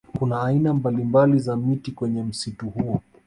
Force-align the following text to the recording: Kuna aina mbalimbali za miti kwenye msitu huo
Kuna 0.19 0.43
aina 0.43 0.73
mbalimbali 0.73 1.39
za 1.39 1.55
miti 1.57 1.91
kwenye 1.91 2.23
msitu 2.23 2.69
huo 2.69 3.01